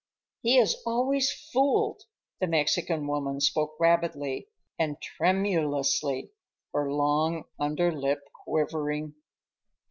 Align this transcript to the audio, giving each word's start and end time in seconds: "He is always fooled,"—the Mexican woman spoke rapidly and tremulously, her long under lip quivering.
"He 0.41 0.57
is 0.57 0.81
always 0.83 1.31
fooled,"—the 1.53 2.47
Mexican 2.47 3.05
woman 3.05 3.39
spoke 3.39 3.75
rapidly 3.79 4.49
and 4.79 4.99
tremulously, 4.99 6.31
her 6.73 6.91
long 6.91 7.43
under 7.59 7.91
lip 7.91 8.23
quivering. 8.33 9.13